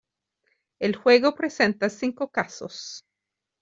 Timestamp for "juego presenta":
0.95-1.87